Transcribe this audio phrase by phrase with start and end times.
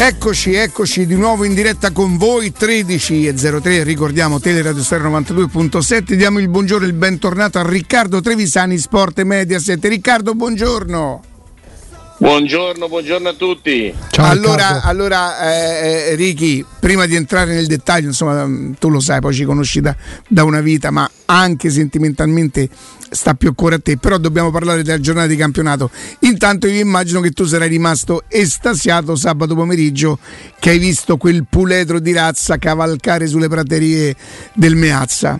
[0.00, 6.12] Eccoci, eccoci di nuovo in diretta con voi 13 e 03, ricordiamo Teleradio Stereo 92.7,
[6.12, 9.84] diamo il buongiorno e il bentornato a Riccardo Trevisani Sport Mediaset.
[9.84, 11.27] Riccardo, buongiorno.
[12.20, 13.94] Buongiorno, buongiorno a tutti.
[14.10, 18.98] Ciao, allora, allora eh, eh, Ricky, prima di entrare nel dettaglio, insomma, mm, tu lo
[18.98, 19.94] sai, poi ci conosci da,
[20.26, 22.68] da, una vita, ma anche sentimentalmente
[23.08, 23.98] sta più a cuore a te.
[23.98, 25.90] Però dobbiamo parlare della giornata di campionato.
[26.20, 30.18] Intanto io immagino che tu sarai rimasto estasiato sabato pomeriggio
[30.58, 34.16] che hai visto quel puledro di razza cavalcare sulle praterie
[34.54, 35.38] del Meazza.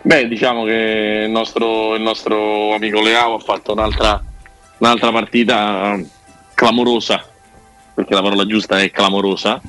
[0.00, 4.22] Beh, diciamo che il nostro, il nostro amico Leao ha fatto un'altra
[4.84, 5.98] un'altra partita
[6.52, 7.26] clamorosa,
[7.94, 9.60] perché la parola giusta è clamorosa,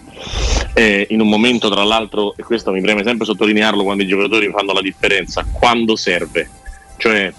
[0.74, 4.52] eh, in un momento tra l'altro, e questo mi preme sempre sottolinearlo quando i giocatori
[4.52, 6.50] fanno la differenza, quando serve.
[6.98, 7.34] Cioè,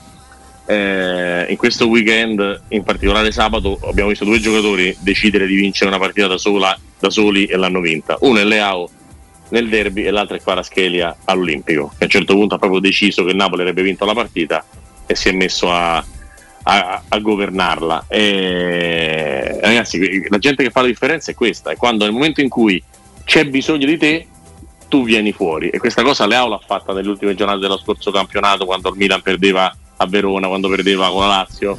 [0.65, 5.99] eh, in questo weekend, in particolare sabato, abbiamo visto due giocatori decidere di vincere una
[5.99, 8.17] partita da, sola, da soli e l'hanno vinta.
[8.21, 8.89] Uno è Leao
[9.51, 13.23] nel derby e l'altro è Quaraschelia all'Olimpico, che a un certo punto ha proprio deciso
[13.23, 14.65] che il Napoli avrebbe vinto la partita
[15.07, 16.05] e si è messo a,
[16.69, 18.07] a, a governarla.
[18.09, 22.49] E, ragazzi, la gente che fa la differenza è questa: è quando nel momento in
[22.49, 22.83] cui
[23.25, 24.27] c'è bisogno di te,
[24.89, 25.69] tu vieni fuori.
[25.69, 29.23] E questa cosa Leao l'ha fatta nelle ultime giornate dello scorso campionato, quando il Milan
[29.23, 31.79] perdeva a Verona, quando perdeva con la Lazio,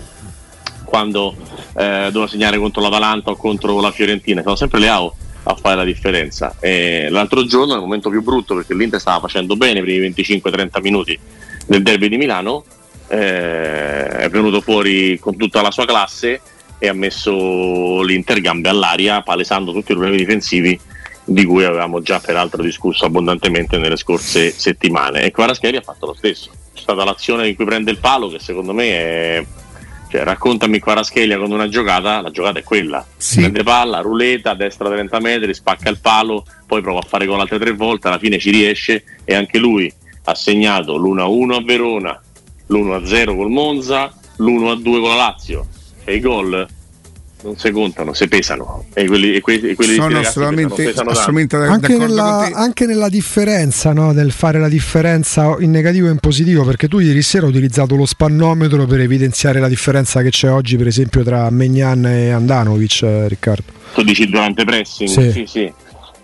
[0.86, 1.36] quando
[1.76, 4.42] eh, doveva segnare contro l'Atalanta o contro la Fiorentina.
[4.42, 6.56] Sono sempre Leao a fare la differenza.
[6.60, 11.20] E l'altro giorno, nel momento più brutto, perché l'Inter stava facendo bene i 25-30 minuti
[11.66, 12.64] del derby di Milano,
[13.08, 16.41] eh, è venuto fuori con tutta la sua classe
[16.80, 20.80] e ha messo l'Inter gambe all'aria palesando tutti i problemi difensivi
[21.23, 26.13] di cui avevamo già peraltro discusso abbondantemente nelle scorse settimane e Quarascheri ha fatto lo
[26.13, 29.45] stesso c'è stata l'azione in cui prende il palo che secondo me è
[30.09, 33.05] cioè, raccontami Quaraschelia con una giocata, la giocata è quella.
[33.17, 33.39] Sì.
[33.39, 37.39] Prende palla, ruleta, a destra 30 metri, spacca il palo, poi prova a fare con
[37.39, 39.91] altre tre volte, alla fine ci riesce e anche lui
[40.23, 42.22] ha segnato l'1-1 a Verona,
[42.67, 45.67] l'1-0 col Monza, l'1-2 con la Lazio.
[46.03, 46.67] E i gol
[47.44, 48.85] non si contano, si pesano.
[48.94, 53.09] E quelli, e quelli, e quelli sono assolutamente, pesano, pesano assolutamente anche, nella, anche nella
[53.09, 54.13] differenza no?
[54.13, 57.95] del fare la differenza in negativo e in positivo perché tu ieri sera hai utilizzato
[57.95, 63.01] lo spannometro per evidenziare la differenza che c'è oggi per esempio tra Megnan e Andanovic
[63.03, 63.72] eh, Riccardo.
[63.94, 65.09] Tu dici durante pressing?
[65.09, 65.31] Sì.
[65.31, 65.73] Sì, sì.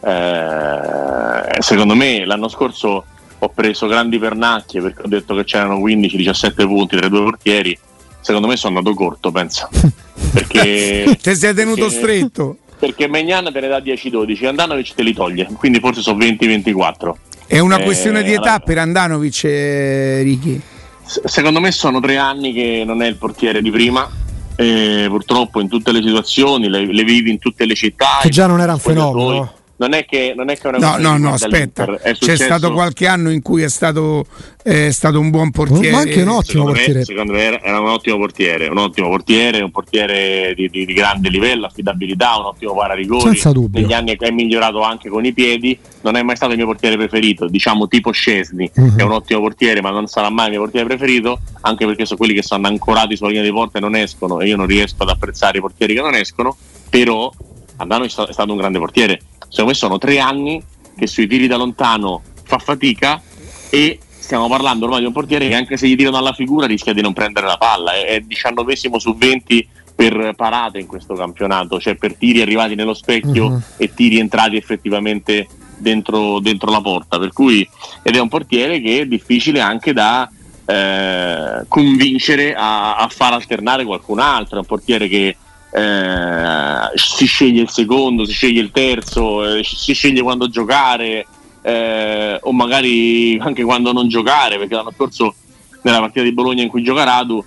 [0.05, 3.05] Eh, secondo me l'anno scorso
[3.43, 7.77] ho preso grandi pernacchie perché ho detto che c'erano 15-17 punti tra i due portieri.
[8.21, 9.67] Secondo me sono andato corto, penso.
[10.31, 12.57] Perché ti sei tenuto perché, stretto.
[12.79, 17.11] Perché Megnan te ne dà 10-12, Andanovic te li toglie, quindi forse sono 20-24.
[17.45, 20.61] È una eh, questione di età allora, per Andanovic, eh, Ricky?
[21.03, 24.09] Secondo me sono tre anni che non è il portiere di prima.
[24.55, 28.19] Eh, purtroppo in tutte le situazioni le, le, vivi in tutte le città.
[28.21, 31.17] Che già non era un fenomeno non è che, non è, che una no, no,
[31.17, 31.85] no, aspetta.
[32.17, 34.25] C'è stato qualche anno in cui è stato,
[34.63, 35.91] è stato un buon portiere.
[35.91, 36.99] Ma anche un ottimo secondo portiere.
[36.99, 40.93] Me, secondo me era un ottimo portiere, un ottimo portiere, un portiere di, di, di
[40.93, 43.21] grande livello, affidabilità, un ottimo pararigori.
[43.21, 43.81] Senza dubbio.
[43.81, 45.77] Negli anni è migliorato anche con i piedi.
[46.01, 48.95] Non è mai stato il mio portiere preferito, diciamo tipo Scesni, uh-huh.
[48.97, 52.17] è un ottimo portiere, ma non sarà mai il mio portiere preferito, anche perché sono
[52.17, 55.03] quelli che stanno ancorati sulla linea di porta e non escono, e io non riesco
[55.03, 56.57] ad apprezzare i portieri che non escono,
[56.89, 57.31] però
[57.77, 59.19] Andano è stato un grande portiere
[59.53, 60.61] secondo me sono tre anni
[60.97, 63.21] che sui tiri da lontano fa fatica
[63.69, 66.91] e stiamo parlando ormai di un portiere che anche se gli tirano alla figura rischia
[66.91, 71.93] di non prendere la palla, è, diciannovesimo su 20 per parate in questo campionato, cioè
[71.95, 73.61] per tiri arrivati nello specchio uh-huh.
[73.77, 75.47] e tiri entrati effettivamente
[75.77, 77.67] dentro, dentro, la porta, per cui
[78.01, 80.27] ed è un portiere che è difficile anche da
[80.65, 85.37] eh, convincere a, a far alternare qualcun altro, è un portiere che
[85.73, 91.25] eh, si sceglie il secondo, si sceglie il terzo, eh, si sceglie quando giocare
[91.63, 95.33] eh, o magari anche quando non giocare, perché l'anno scorso
[95.81, 97.43] nella partita di Bologna in cui gioca Radu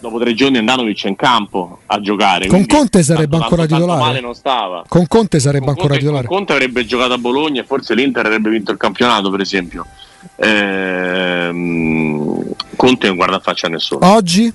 [0.00, 2.48] dopo tre giorni Andanovic è in campo a giocare.
[2.48, 4.20] Con Conte sarebbe tanto, ancora tanto, titolare.
[4.20, 4.84] non stava.
[4.86, 6.26] Con Conte sarebbe con ancora Conte, titolare.
[6.26, 9.86] Con Conte avrebbe giocato a Bologna e forse l'Inter avrebbe vinto il campionato, per esempio.
[10.36, 11.84] Ehm,
[12.76, 14.06] Conte non guarda faccia a nessuno.
[14.06, 14.52] Oggi?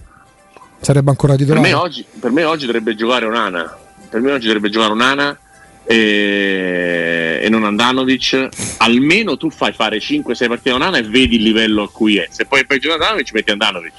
[0.81, 1.61] Sarebbe ancora titolare?
[1.61, 3.77] Per me oggi, per me oggi dovrebbe giocare Onana.
[4.09, 5.37] Per me oggi dovrebbe giocare Onana
[5.83, 8.49] e, e non Andanovic.
[8.77, 12.27] Almeno tu fai fare 5-6 partite a Onana e vedi il livello a cui è.
[12.29, 13.93] Se poi fai giocare Andanovic metti Andanovic.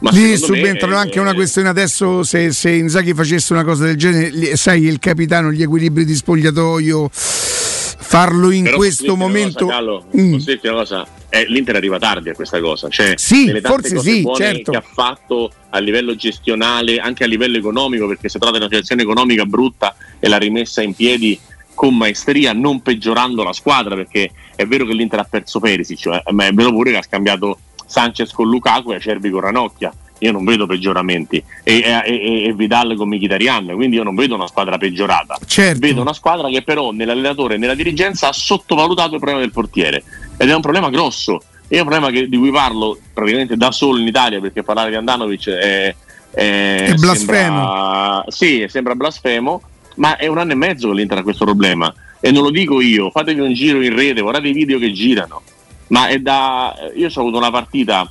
[0.00, 4.56] Ma Lì subentrano anche una questione adesso se, se Inzaghi facesse una cosa del genere,
[4.56, 9.64] sai il capitano, gli equilibri di spogliatoio, farlo in questo momento...
[9.64, 10.34] Cosa, Carlo, mm.
[10.62, 12.88] una cosa, eh, l'Inter arriva tardi a questa cosa.
[12.88, 14.70] Cioè, sì, forse sì, certo.
[14.70, 18.72] che ha fatto a livello gestionale, anche a livello economico, perché si trovata in una
[18.72, 21.38] situazione economica brutta e l'ha rimessa in piedi
[21.74, 26.22] con maestria, non peggiorando la squadra, perché è vero che l'Inter ha perso Perisic, cioè,
[26.32, 30.32] ma è vero pure che ha scambiato Sanchez con Lukaku e Acerbi con Ranocchia io
[30.32, 31.42] non vedo peggioramenti.
[31.62, 35.38] E, e, e Vidal con Mkhitaryan quindi io non vedo una squadra peggiorata.
[35.46, 35.78] Certo.
[35.78, 40.02] vedo una squadra che però nell'allenatore e nella dirigenza ha sottovalutato il problema del portiere.
[40.36, 41.40] Ed è un problema grosso.
[41.66, 44.96] È un problema che, di cui parlo praticamente da solo in Italia perché parlare di
[44.96, 45.94] Andanovic è,
[46.30, 47.56] è, è blasfemo.
[47.56, 49.62] Sembra, sì, sembra blasfemo
[49.98, 51.92] ma è un anno e mezzo che l'Inter ha questo problema.
[52.20, 55.42] E non lo dico io fatevi un giro in rete guardate i video che girano.
[55.88, 58.10] Ma è da io ho avuto una partita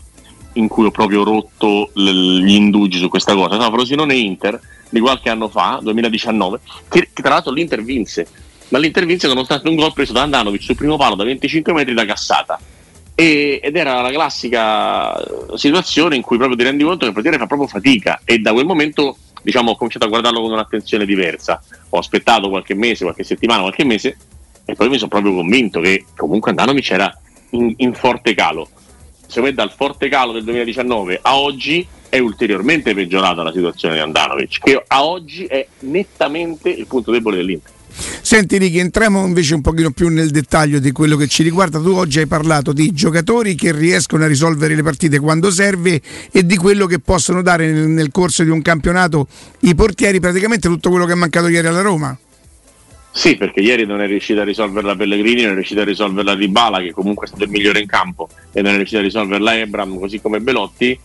[0.57, 3.57] in cui ho proprio rotto l- gli indugi su questa cosa.
[3.57, 4.59] No, Frosinone Inter
[4.89, 6.59] di qualche anno fa, 2019,
[6.89, 8.27] che, che tra l'altro l'Inter vinse,
[8.69, 11.93] ma l'Inter vinse nonostante un gol preso da Andanovic sul primo palo da 25 metri
[11.93, 12.59] da cassata.
[13.19, 15.19] E, ed era la classica
[15.55, 18.53] situazione in cui proprio ti rendi conto che il portiere fa proprio fatica e da
[18.53, 21.61] quel momento diciamo, ho cominciato a guardarlo con un'attenzione diversa.
[21.89, 24.17] Ho aspettato qualche mese, qualche settimana, qualche mese
[24.65, 27.17] e poi mi sono proprio convinto che comunque Andanovic era
[27.51, 28.69] in, in forte calo
[29.27, 33.99] secondo me dal forte calo del 2019 a oggi è ulteriormente peggiorata la situazione di
[33.99, 37.75] Andanovic, che a oggi è nettamente il punto debole dell'Inter.
[38.21, 41.79] Senti Ricky, entriamo invece un pochino più nel dettaglio di quello che ci riguarda.
[41.79, 45.99] Tu oggi hai parlato di giocatori che riescono a risolvere le partite quando serve
[46.31, 49.27] e di quello che possono dare nel, nel corso di un campionato
[49.61, 52.17] i portieri, praticamente tutto quello che è mancato ieri alla Roma.
[53.17, 56.81] Sì, perché ieri non è riuscita a risolverla Pellegrini, non è riuscita a risolverla Dybala,
[56.81, 59.97] che comunque è stato il migliore in campo, e non è riuscita a risolverla Ebram,
[59.97, 60.99] così come Belotti.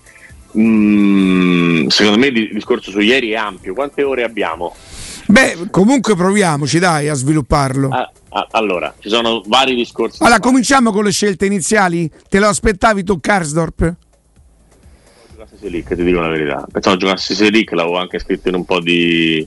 [0.59, 3.73] Mm, secondo me il discorso su ieri è ampio.
[3.73, 4.75] Quante ore abbiamo?
[5.27, 7.89] Beh, comunque proviamoci, dai, a svilupparlo.
[7.89, 10.23] Ah, ah, allora, ci sono vari discorsi.
[10.23, 12.11] Allora, cominciamo con le scelte iniziali.
[12.29, 13.95] Te lo aspettavi tu, Karsdorp?
[15.59, 16.67] Selic, ti dico la verità.
[16.71, 19.47] Pensavo giocassi Selic, l'avevo anche scritto in un po' di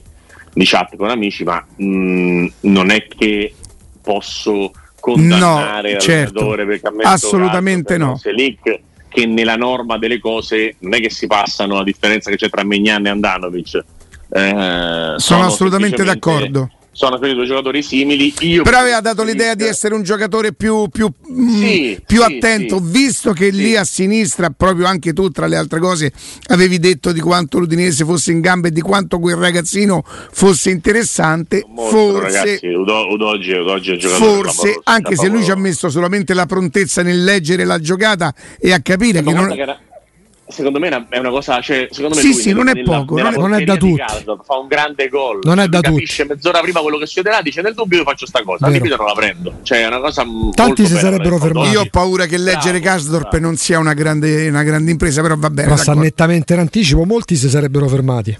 [0.56, 3.54] di chat con amici, ma mh, mm, non è che
[4.02, 6.48] posso condannare no, certo.
[6.48, 8.16] perché assolutamente no.
[8.16, 12.48] Selic che nella norma delle cose non è che si passano la differenza che c'è
[12.48, 13.84] tra Megnan e Andanovic.
[14.30, 18.32] Eh, sono, sono assolutamente d'accordo sono quelli due giocatori simili.
[18.40, 22.22] Io Però aveva dato l'idea di essere un giocatore più, più, mm, sì, più sì,
[22.22, 26.10] attento, sì, visto che lì a sinistra, proprio anche tu, tra le altre cose,
[26.46, 31.66] avevi detto di quanto l'Udinese fosse in gamba e di quanto quel ragazzino fosse interessante.
[31.68, 36.46] Molto, forse, ragazzi, Udo, Udogi, Udogi forse anche se lui ci ha messo solamente la
[36.46, 39.52] prontezza nel leggere la giocata e a capire che non.
[39.52, 39.78] Che era
[40.48, 43.30] Secondo me è una cosa, cioè, secondo me sì, sì, non è nella, poco, nella
[43.30, 43.96] non, è, da tutti.
[43.96, 46.34] Caldo, fa un grande gol, non è da capisce tutti.
[46.34, 48.96] mezz'ora prima quello che succederà, dice nel dubbio io faccio sta cosa, Vero.
[48.96, 49.54] non la prendo.
[49.62, 51.70] Cioè, è una cosa Tanti si sarebbero fermati.
[51.70, 55.50] Io ho paura che leggere Kasdorp non sia una grande, una grande, impresa, però va
[55.50, 55.68] bene.
[55.68, 58.38] Passa nettamente in anticipo, molti si sarebbero fermati.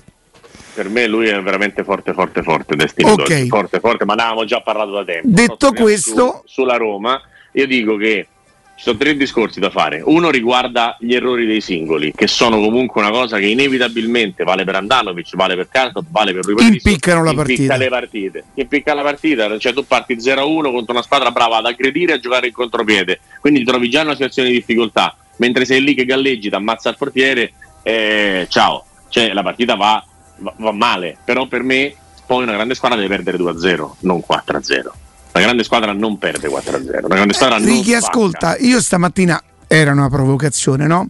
[0.75, 3.49] Per me lui è veramente forte, forte, forte, destino okay.
[3.49, 5.26] forte, forte, ma ne avevamo già parlato da tempo.
[5.29, 7.20] Detto questo, su, sulla Roma,
[7.53, 8.29] io dico che
[8.76, 10.02] ci sono tre discorsi da fare.
[10.05, 14.75] Uno riguarda gli errori dei singoli, che sono comunque una cosa che inevitabilmente vale per
[14.75, 17.62] Andanovic, vale per Cartot, vale per Rui Impiccano la partita.
[17.62, 18.44] Impicca le partite.
[18.52, 22.19] Impicca la partita, cioè tu parti 0-1 contro una squadra brava ad aggredire e a
[22.20, 23.20] giocare in contropiede.
[23.40, 25.17] Quindi ti trovi già in una situazione di difficoltà.
[25.38, 27.52] Mentre sei lì che galleggi, ti ammazza il portiere,
[27.82, 28.84] eh, ciao.
[29.08, 30.05] Cioè la partita va,
[30.37, 31.17] va, va male.
[31.25, 31.94] Però per me
[32.26, 35.05] poi una grande squadra deve perdere 2-0, non 4-0.
[35.36, 37.05] Una grande squadra non perde 4-0.
[37.05, 41.08] Una grande squadra non Ricky, ascolta, io stamattina era una provocazione, no?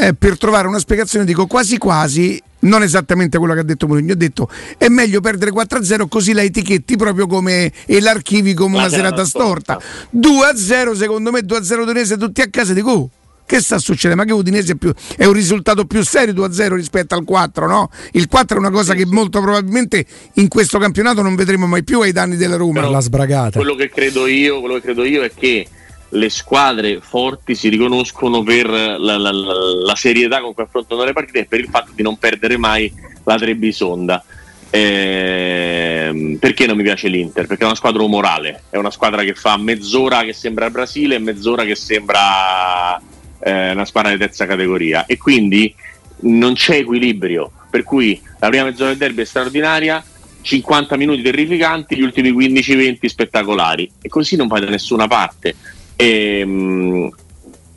[0.00, 4.12] Eh, per trovare una spiegazione dico quasi quasi non esattamente quello che ha detto Mourinho,
[4.12, 8.88] ho detto è meglio perdere 4-0 così la etichetti proprio come e l'archivi come una
[8.90, 9.80] serata storta.
[10.14, 13.10] 2-0 secondo me 2-0 Udinese tutti a casa dico oh,
[13.50, 14.22] che sta succedendo?
[14.22, 17.90] Ma che Udinese è, più, è un risultato più serio 2-0 rispetto al 4, no?
[18.12, 22.00] Il 4 è una cosa che molto probabilmente in questo campionato non vedremo mai più
[22.00, 22.74] ai danni della Roma.
[22.74, 23.58] Però la sbragata.
[23.58, 25.66] Quello che credo io, quello che credo io è che
[26.10, 31.12] le squadre forti si riconoscono per la, la, la, la, serietà con cui affrontano le
[31.12, 32.92] partite e per il fatto di non perdere mai
[33.24, 34.24] la Trebisonda.
[34.72, 37.48] Eh, perché non mi piace l'Inter?
[37.48, 41.18] Perché è una squadra umorale, è una squadra che fa mezz'ora che sembra Brasile e
[41.18, 43.00] mezz'ora che sembra
[43.40, 45.74] eh, una squadra di terza categoria e quindi
[46.22, 50.04] non c'è equilibrio, per cui la prima mezz'ora del derby è straordinaria,
[50.42, 55.54] 50 minuti terrificanti, gli ultimi 15-20 spettacolari e così non vai da nessuna parte.
[55.96, 57.08] E, mh, mm,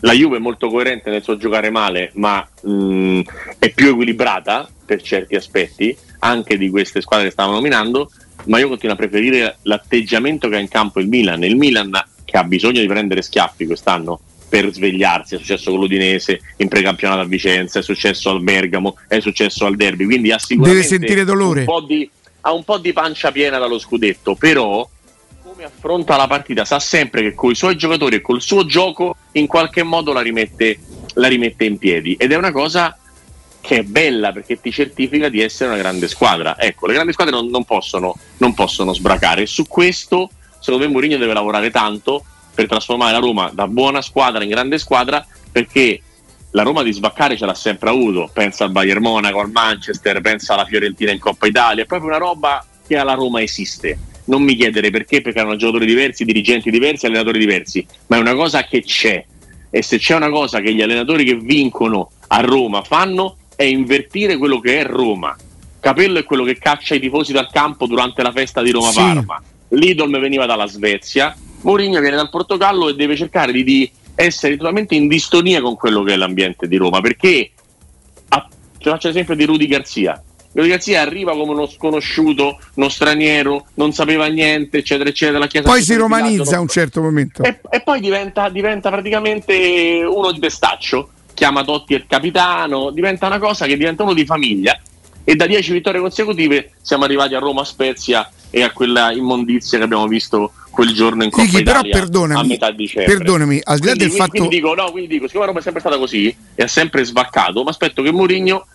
[0.01, 3.21] la Juve è molto coerente nel suo giocare male, ma mh, mm,
[3.59, 8.09] è più equilibrata per certi aspetti, anche di queste squadre che stavamo nominando,
[8.45, 11.43] ma io continuo a preferire l'atteggiamento che ha in campo il Milan.
[11.43, 11.91] Il Milan
[12.25, 14.19] che ha bisogno di prendere schiaffi quest'anno
[14.53, 19.19] per svegliarsi, è successo con l'Udinese in precampionato a Vicenza, è successo al Bergamo, è
[19.19, 20.77] successo al Derby, quindi ha sicuramente.
[21.61, 22.07] Un po di,
[22.41, 24.87] ha un po' di pancia piena dallo scudetto, però
[25.43, 29.15] come affronta la partita sa sempre che con i suoi giocatori e col suo gioco
[29.31, 30.77] in qualche modo la rimette,
[31.15, 32.95] la rimette in piedi ed è una cosa
[33.59, 36.59] che è bella perché ti certifica di essere una grande squadra.
[36.59, 40.29] Ecco, le grandi squadre non, non, possono, non possono sbracare su questo
[40.59, 44.77] secondo me Mourinho deve lavorare tanto per trasformare la Roma da buona squadra in grande
[44.77, 46.01] squadra perché
[46.51, 50.53] la Roma di sbaccare ce l'ha sempre avuto, pensa al Bayern Monaco, al Manchester, pensa
[50.53, 53.97] alla Fiorentina in Coppa Italia, è proprio una roba che alla Roma esiste.
[54.25, 58.35] Non mi chiedere perché, perché hanno giocatori diversi, dirigenti diversi, allenatori diversi, ma è una
[58.35, 59.25] cosa che c'è.
[59.69, 64.37] E se c'è una cosa che gli allenatori che vincono a Roma fanno è invertire
[64.37, 65.35] quello che è Roma.
[65.79, 69.41] Capello è quello che caccia i tifosi dal campo durante la festa di Roma-Parma.
[69.43, 69.52] Sì.
[69.73, 74.95] Lidl veniva dalla Svezia, Mourinho viene dal Portogallo e deve cercare di, di, essere totalmente
[74.95, 77.01] in distonia con quello che è l'ambiente di Roma.
[77.01, 77.51] Perché
[78.29, 78.47] a,
[78.79, 80.21] faccio l'esempio di Rudy Garzia.
[80.51, 85.47] Rudy Garzia arriva come uno sconosciuto, uno straniero, non sapeva niente, eccetera, eccetera.
[85.63, 87.41] poi si romanizza a un certo momento.
[87.41, 93.39] E, e poi diventa, diventa praticamente uno di pestaccio chiama Totti il capitano, diventa una
[93.39, 94.79] cosa che diventa uno di famiglia
[95.23, 99.83] e da 10 vittorie consecutive siamo arrivati a Roma Spezia e a quella immondizia che
[99.83, 103.15] abbiamo visto quel giorno in Coppa Ricky, Italia però perdonami, a metà dicembre.
[103.15, 105.81] Perdonami, al di là del fatto quindi dico, no, quindi dico, siccome Roma è sempre
[105.81, 108.67] stata così e ha sempre svaccato, ma aspetto che Mourinho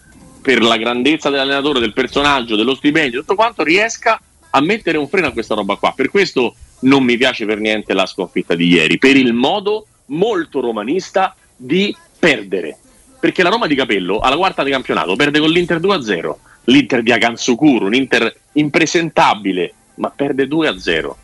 [0.42, 4.20] per la grandezza dell'allenatore, del personaggio, dello stipendio, tutto quanto riesca
[4.50, 5.92] a mettere un freno a questa roba qua.
[5.94, 10.58] Per questo non mi piace per niente la sconfitta di ieri, per il modo molto
[10.58, 12.78] romanista di perdere.
[13.20, 16.34] Perché la Roma di Capello alla quarta di campionato perde con l'Inter 2-0,
[16.68, 21.14] l'Inter di Aganzukuru, un Inter impresentabile, ma perde 2-0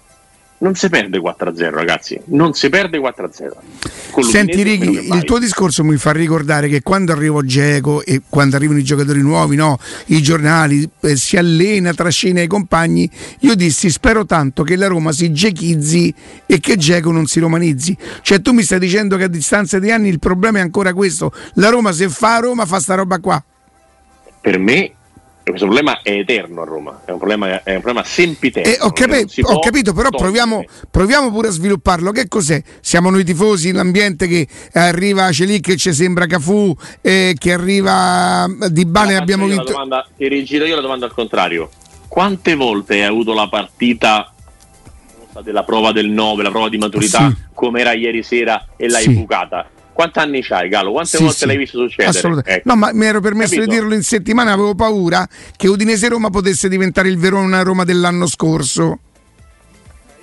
[0.65, 4.23] non si perde 4-0 ragazzi, non si perde 4-0.
[4.23, 8.79] Senti Righi, il tuo discorso mi fa ricordare che quando arrivo Geco e quando arrivano
[8.79, 13.11] i giocatori nuovi, no, i giornali, eh, si allena, trascina i compagni,
[13.41, 16.15] io dissi spero tanto che la Roma si gechizzi
[16.47, 17.95] e che Geco non si romanizzi.
[18.23, 21.31] Cioè tu mi stai dicendo che a distanza di anni il problema è ancora questo,
[21.55, 23.43] la Roma se fa a Roma fa sta roba qua.
[24.41, 24.93] Per me
[25.51, 28.73] questo problema è eterno a Roma, è un problema, è un problema sempiterno.
[28.73, 32.13] Eh, ho, capi- ho capito, però proviamo, proviamo, pure a svilupparlo.
[32.13, 32.63] Che cos'è?
[32.81, 38.87] Siamo noi tifosi, l'ambiente che arriva Celic che ci sembra Cafù, eh, che arriva Di
[38.87, 39.73] Bale abbiamo vinto.
[39.73, 41.69] Domanda, ti rigiro io la domanda al contrario.
[42.09, 44.33] Quante volte hai avuto la partita
[45.43, 47.37] della prova del 9, la prova di maturità, sì.
[47.53, 49.11] come era ieri sera e l'hai sì.
[49.11, 49.69] bucata?
[49.95, 50.91] Quanti anni c'hai, Galo?
[50.91, 51.47] Quante sì, volte sì.
[51.47, 52.09] l'hai visto succedere?
[52.09, 52.53] Assolutamente.
[52.53, 52.69] Ecco.
[52.69, 53.71] No, ma mi ero permesso Capito?
[53.71, 58.27] di dirlo in settimana, avevo paura che Udinese Roma potesse diventare il Verona Roma dell'anno
[58.27, 58.99] scorso.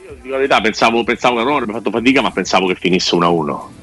[0.06, 3.16] Io dico la verità, pensavo, pensavo che Roma avrebbe fatto fatica, ma pensavo che finisse
[3.16, 3.80] 1-1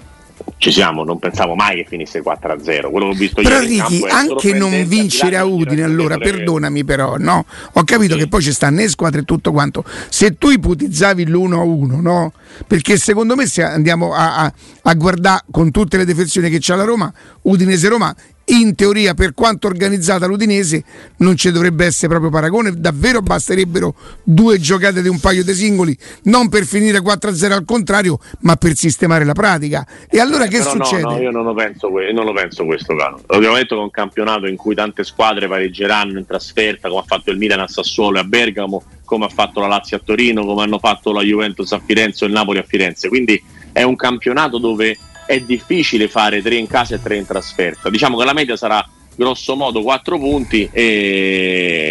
[0.59, 2.91] ci siamo, non pensavo mai che finisse 4-0.
[2.91, 7.45] Quello che ho visto però Ricky, anche non vincere a Udine, allora perdonami però, no?
[7.75, 8.21] Ho capito sì.
[8.21, 9.85] che poi ci sta né squadra e tutto quanto.
[10.09, 12.33] Se tu ipotizzavi l'1-1, no?
[12.67, 14.53] Perché secondo me se andiamo a, a,
[14.83, 18.15] a guardare con tutte le defezioni che c'ha la Roma, Udinese-Roma
[18.49, 20.85] in teoria per quanto organizzata l'Udinese
[21.19, 25.97] non ci dovrebbe essere proprio paragone, davvero basterebbero due giocate di un paio di singoli,
[26.25, 29.87] non per finire 4-0 al contrario, ma per sistemare la pratica.
[30.09, 31.03] E allora eh, che succede?
[31.03, 33.21] No, no, io non lo penso, non lo penso questo, Cano.
[33.27, 37.07] Abbiamo detto che è un campionato in cui tante squadre pareggeranno in trasferta, come ha
[37.07, 40.45] fatto il Milan a Sassuolo e a Bergamo, come ha fatto la Lazio a Torino,
[40.45, 43.09] come hanno fatto la Juventus a Firenze o il Napoli a Firenze.
[43.09, 44.97] Quindi è un campionato dove
[45.29, 47.91] è difficile fare tre in casa e tre in trasferta.
[47.91, 48.83] Diciamo che la media sarà
[49.15, 50.71] grosso modo 4 punti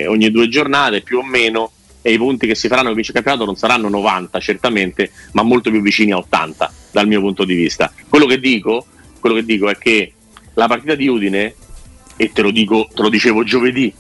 [0.07, 3.55] ogni due giornate più o meno e i punti che si faranno in campionato non
[3.55, 7.93] saranno 90 certamente, ma molto più vicini a 80 dal mio punto di vista.
[8.09, 8.87] Quello che dico,
[9.19, 10.13] quello che dico è che
[10.55, 11.53] la partita di Udine,
[12.15, 13.93] e te lo, dico, te lo dicevo giovedì,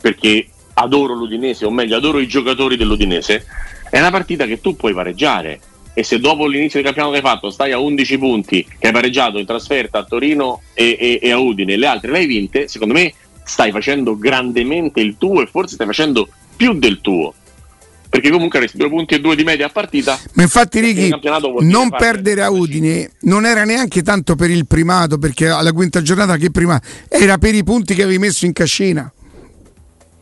[0.00, 3.44] perché adoro l'Udinese, o meglio adoro i giocatori dell'Udinese,
[3.90, 5.58] è una partita che tu puoi pareggiare
[5.94, 8.92] e se dopo l'inizio del campionato che hai fatto stai a 11 punti che hai
[8.92, 12.68] pareggiato in trasferta a Torino e, e, e a Udine le altre le hai vinte,
[12.68, 17.34] secondo me stai facendo grandemente il tuo e forse stai facendo più del tuo
[18.14, 20.16] perché comunque avresti due punti e due di media a partita.
[20.34, 21.12] Ma infatti, Righi,
[21.62, 26.36] non perdere a Udine non era neanche tanto per il primato, perché alla quinta giornata
[26.36, 29.12] che prima era per i punti che avevi messo in cascina.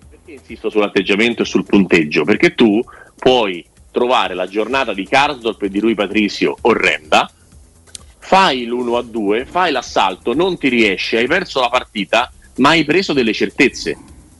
[0.09, 2.25] Perché insisto sull'atteggiamento e sul punteggio?
[2.25, 2.83] Perché tu
[3.15, 3.63] puoi
[3.93, 7.31] trovare la giornata di Karsdorp e di Rui Patricio orrenda,
[8.19, 12.85] fai l'1 a 2, fai l'assalto, non ti riesce, hai perso la partita, ma hai
[12.85, 13.97] preso delle certezze.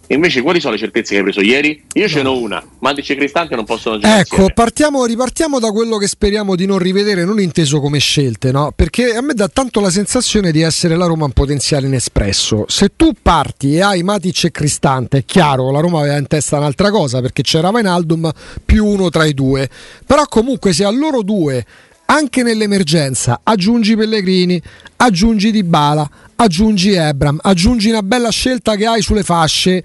[0.09, 1.83] Invece, quali sono le certezze che hai preso ieri?
[1.95, 4.21] Io ce n'ho una, Matic e Cristante non possono giocare.
[4.21, 8.73] Ecco, partiamo, ripartiamo da quello che speriamo di non rivedere, non inteso come scelte, no?
[8.75, 12.65] Perché a me dà tanto la sensazione di essere la Roma un potenziale inespresso.
[12.69, 16.59] Se tu parti e hai Matic e Cristante, è chiaro, la Roma aveva in testa
[16.59, 18.31] un'altra cosa perché c'era Vainaldum
[18.65, 19.69] più uno tra i due.
[20.05, 21.65] Però comunque se a loro due
[22.07, 24.61] anche nell'emergenza aggiungi Pellegrini,
[25.05, 29.83] aggiungi Dybala, aggiungi Ebram, aggiungi una bella scelta che hai sulle fasce,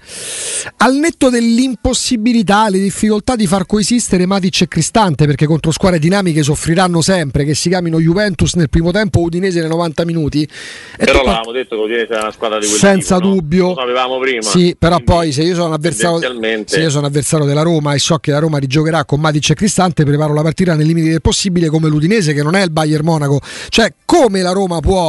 [0.76, 6.44] al netto dell'impossibilità, le difficoltà di far coesistere Matic e Cristante, perché contro squadre dinamiche
[6.44, 10.42] soffriranno sempre, che si chiamino Juventus nel primo tempo, Udinese nei 90 minuti.
[10.42, 13.62] E però l'avevamo detto che Udinese era una squadra di quel Senza tipo, dubbio.
[13.62, 13.68] No?
[13.70, 14.42] Lo sapevamo prima.
[14.42, 16.20] Sì, però Quindi, poi se io sono avversario
[16.64, 19.54] se io sono avversario della Roma e so che la Roma rigiocherà con Matic e
[19.54, 23.04] Cristante, preparo la partita nei limiti del possibile come l'Udinese che non è il Bayern
[23.04, 23.40] Monaco.
[23.68, 25.07] Cioè, come la Roma può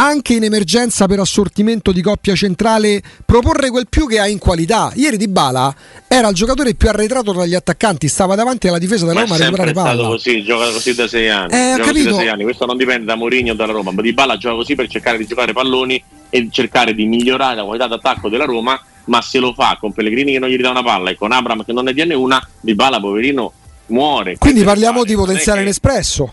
[0.00, 4.90] anche in emergenza per assortimento di coppia centrale proporre quel più che ha in qualità.
[4.94, 5.74] Ieri Di Bala
[6.08, 9.38] era il giocatore più arretrato tra gli attaccanti, stava davanti alla difesa della Roma a
[9.38, 9.90] recuperare palla.
[9.90, 11.52] È stato così, gioca così da sei anni.
[11.52, 12.10] Eh, capito.
[12.10, 12.44] Da sei anni.
[12.44, 15.18] Questo non dipende da Mourinho o dalla Roma, ma Di Bala gioca così per cercare
[15.18, 19.52] di giocare palloni e cercare di migliorare la qualità d'attacco della Roma, ma se lo
[19.52, 21.92] fa con Pellegrini che non gli dà una palla e con Abram che non ne
[21.92, 23.52] tiene una, Di Bala poverino
[23.88, 24.38] muore.
[24.38, 26.32] Quindi parliamo di potenziale in espresso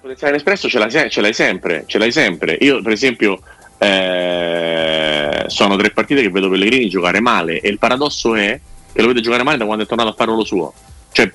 [0.00, 2.56] potenziale espresso ce l'hai, ce l'hai, sempre, ce l'hai sempre.
[2.60, 3.40] Io, per esempio,
[3.78, 8.58] eh, sono tre partite che vedo Pellegrini giocare male e il paradosso è
[8.92, 10.72] che lo vede giocare male da quando è tornato a fare lo suo.
[11.12, 11.30] Cioè,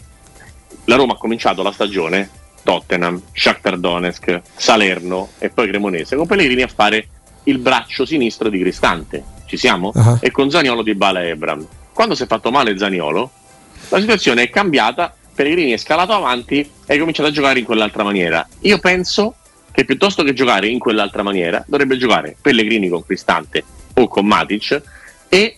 [0.86, 2.30] la Roma ha cominciato la stagione
[2.64, 7.08] Tottenham, Shakhtar Donetsk, Salerno e poi Cremonese con Pellegrini a fare
[7.44, 9.24] il braccio sinistro di Cristante.
[9.46, 9.92] Ci siamo?
[9.94, 10.18] Uh-huh.
[10.20, 11.66] E con Zaniolo di Bala e Ebram.
[11.94, 13.30] Quando si è fatto male Zaniolo,
[13.90, 18.04] la situazione è cambiata Pellegrini è scalato avanti e hai cominciato a giocare in quell'altra
[18.04, 18.48] maniera.
[18.62, 19.36] Io penso
[19.72, 23.64] che piuttosto che giocare in quell'altra maniera dovrebbe giocare Pellegrini con Cristante
[23.96, 24.82] o con Matic
[25.28, 25.58] e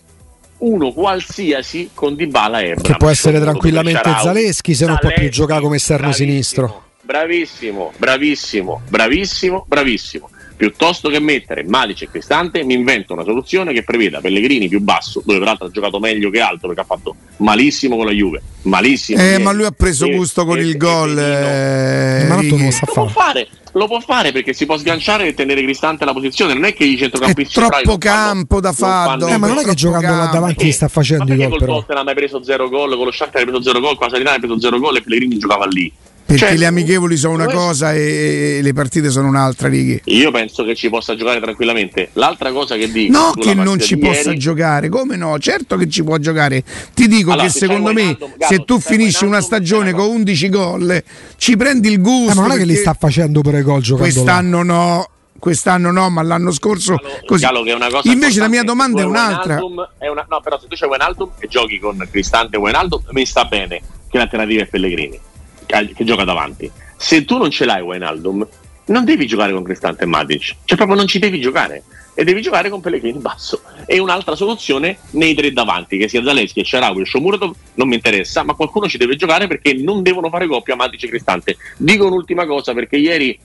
[0.59, 2.83] uno qualsiasi con Dybala e Ebram.
[2.83, 6.85] Che può essere tranquillamente Zaleschi se non può più giocare come esterno sinistro.
[7.03, 13.83] Bravissimo, bravissimo, bravissimo, bravissimo piuttosto che mettere Malice e Cristante mi invento una soluzione che
[13.83, 17.95] preveda Pellegrini più basso dove peraltro ha giocato meglio che altro perché ha fatto malissimo
[17.95, 19.21] con la Juve malissimo.
[19.21, 22.91] Eh, ma lui ha preso gusto con e, il gol eh, ma non lo, lo
[22.91, 26.65] può fare lo può fare perché si può sganciare e tenere Cristante la posizione non
[26.65, 30.07] è che i centrocampisti è troppo campo da fare eh, ma non è che giocando
[30.07, 33.41] là davanti sta facendo i gol col Tottenham hai preso zero gol con lo Shakhtar
[33.41, 35.93] hai preso zero gol con la Salernitana hai preso zero gol e Pellegrini giocava lì
[36.27, 40.01] perché cioè, le amichevoli sono una cosa e le partite sono un'altra, Righi.
[40.05, 42.09] Io penso che ci possa giocare tranquillamente.
[42.13, 43.17] L'altra cosa che dico...
[43.17, 44.37] No che non ci possa ieri...
[44.37, 45.39] giocare, come no?
[45.39, 46.65] Certo che ci può giocare.
[46.93, 51.03] Ti dico allora, che secondo me Wijnaldum, se tu finisci una stagione con 11 gol,
[51.37, 52.33] ci prendi il gusto.
[52.33, 54.63] Eh, ma non è che li sta facendo per i gol giocando Quest'anno là.
[54.63, 55.09] no
[55.39, 57.45] quest'anno no, ma l'anno scorso Gallo, così.
[57.45, 59.59] Gallo Invece la mia domanda è un'altra.
[59.97, 63.25] È una, no, però se tu c'è Wijnaldum e giochi con Cristante e Wijnaldum, mi
[63.25, 65.19] sta bene che l'alternativa è Pellegrini,
[65.67, 68.45] che, gioca davanti se tu non ce l'hai Wijnaldum,
[68.85, 71.83] non devi giocare con Cristante e Matic, cioè proprio non ci devi giocare
[72.15, 73.61] e devi giocare con Pellegrini basso.
[73.85, 78.43] E un'altra soluzione nei tre davanti, che sia Zaleschi, Sharawi e Shomurodov, non mi interessa,
[78.43, 81.57] ma qualcuno ci deve giocare perché non devono fare coppia Matic e Cristante.
[81.77, 83.37] Dico un'ultima cosa perché ieri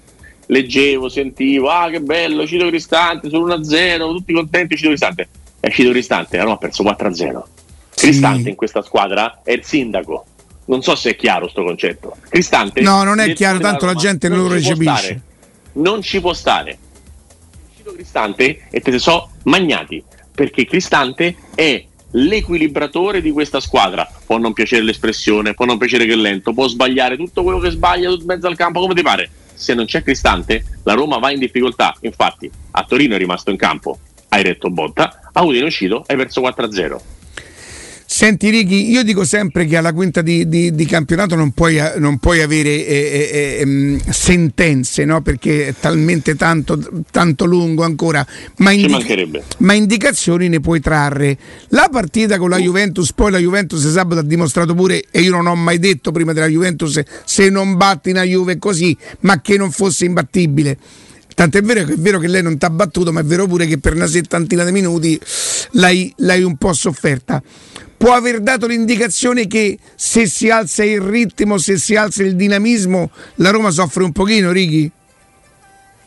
[0.47, 5.29] leggevo, sentivo, ah che bello, Cito Cristante sull'1-0, tutti contenti, Cito Cristante.
[5.61, 7.43] È Cito Cristante, Roma ha perso 4-0.
[7.95, 8.49] Cristante sì.
[8.49, 10.25] in questa squadra è il sindaco
[10.67, 12.17] non so se è chiaro questo concetto.
[12.29, 12.81] Cristante.
[12.81, 15.21] No, non è chiaro, tanto la gente non, lo recepisce.
[15.73, 16.79] Non ci può stare.
[17.95, 20.03] Cristante e te ne so magnati,
[20.35, 24.09] perché Cristante è l'equilibratore di questa squadra.
[24.25, 27.71] Può non piacere l'espressione, può non piacere che è lento, può sbagliare tutto quello che
[27.71, 29.31] sbaglia in mezzo al campo come ti pare.
[29.55, 31.95] Se non c'è Cristante, la Roma va in difficoltà.
[32.01, 33.99] Infatti, a Torino è rimasto in campo,
[34.29, 37.21] hai retto botta, a Udine è uscito, hai perso 4-0
[38.23, 42.19] Senti Righi, io dico sempre che alla quinta di, di, di campionato non puoi, non
[42.19, 45.23] puoi avere eh, eh, eh, sentenze, no?
[45.23, 46.79] perché è talmente tanto,
[47.11, 48.25] tanto lungo ancora,
[48.59, 49.27] ma, indica-
[49.59, 51.37] ma, indicazioni ne puoi trarre.
[51.71, 55.49] La partita con la Juventus, poi la Juventus sabato ha dimostrato pure, e io non
[55.49, 59.73] ho mai detto prima della Juventus se non batti una Juve così, ma che non
[59.73, 60.79] fosse imbattibile.
[61.35, 63.49] Tanto è vero che è vero che lei non ti ha battuto, ma è vero
[63.49, 65.21] pure che per una settantina di minuti
[65.73, 67.43] l'hai, l'hai un po' sofferta
[68.03, 73.11] può aver dato l'indicazione che se si alza il ritmo, se si alza il dinamismo,
[73.37, 74.91] la Roma soffre un pochino, Righi?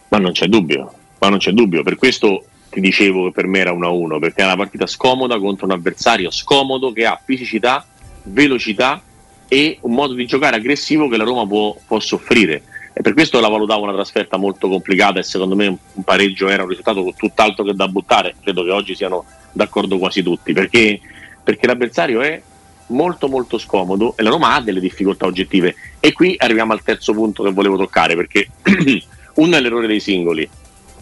[0.10, 3.60] Ma non c'è dubbio, ma non c'è dubbio, per questo ti dicevo che per me
[3.60, 7.88] era 1-1, perché è una partita scomoda contro un avversario scomodo che ha fisicità,
[8.24, 9.02] velocità
[9.48, 12.62] e un modo di giocare aggressivo che la Roma può, può soffrire.
[12.92, 16.64] E per questo la valutavo una trasferta molto complicata e secondo me un pareggio era
[16.64, 18.36] un risultato tutt'altro che da buttare.
[18.42, 21.00] Credo che oggi siano d'accordo quasi tutti, perché,
[21.46, 22.42] perché l'avversario è
[22.88, 25.76] molto molto scomodo e la Roma ha delle difficoltà oggettive.
[26.00, 28.50] E qui arriviamo al terzo punto che volevo toccare, perché
[29.36, 30.50] uno è l'errore dei singoli,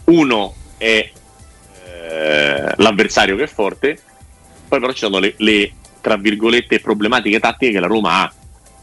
[0.04, 1.10] uno è
[1.86, 3.98] eh, l'avversario che è forte,
[4.68, 8.32] poi però ci sono le, le tra virgolette problematiche tattiche che la Roma ha,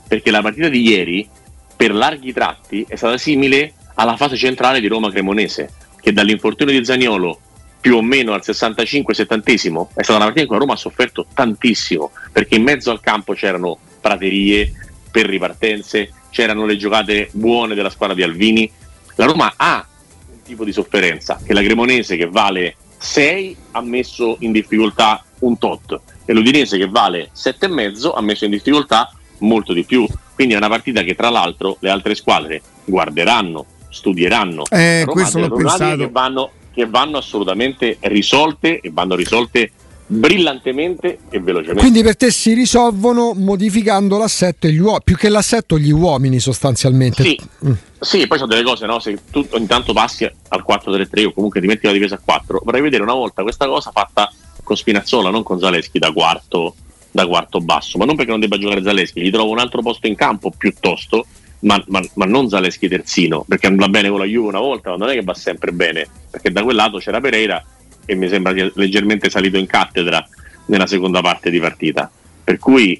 [0.07, 1.29] perché la partita di ieri
[1.75, 5.71] per larghi tratti è stata simile alla fase centrale di Roma Cremonese,
[6.01, 7.39] che dall'infortunio di Zagnolo
[7.81, 11.25] più o meno al 65-70 è stata una partita in cui la Roma ha sofferto
[11.33, 14.71] tantissimo, perché in mezzo al campo c'erano praterie
[15.09, 18.71] per ripartenze, c'erano le giocate buone della squadra di Alvini.
[19.15, 19.85] La Roma ha
[20.31, 25.57] un tipo di sofferenza che la Cremonese che vale 6 ha messo in difficoltà un
[25.57, 30.07] tot e l'Udinese che vale 7,5 ha messo in difficoltà molto di più.
[30.33, 34.63] Quindi è una partita che tra l'altro le altre squadre guarderanno, studieranno.
[34.69, 35.97] Eh, questo l'ho pensato.
[35.97, 39.71] Che vanno, che vanno assolutamente risolte e vanno risolte
[40.11, 41.79] brillantemente e velocemente.
[41.79, 46.39] Quindi per te si risolvono modificando l'assetto e gli uomini, più che l'assetto gli uomini
[46.39, 47.23] sostanzialmente.
[47.23, 47.71] Sì, mm.
[47.99, 48.99] sì poi sono delle cose, no?
[48.99, 52.61] se tu ogni tanto passi al 4-3-3 o comunque ti metti la difesa a 4,
[52.63, 54.29] vorrei vedere una volta questa cosa fatta
[54.63, 56.75] con Spinazzola, non con Zaleschi da quarto,
[57.09, 60.07] da quarto basso, ma non perché non debba giocare Zaleschi, gli trovo un altro posto
[60.07, 61.25] in campo piuttosto
[61.61, 64.97] ma, ma, ma, non Zaleschi terzino, perché andava bene con la Juve una volta, ma
[64.97, 67.63] non è che va sempre bene, perché da quel lato c'era Pereira
[68.05, 70.25] e mi sembra leggermente salito in cattedra
[70.67, 72.09] nella seconda parte di partita.
[72.43, 72.99] Per cui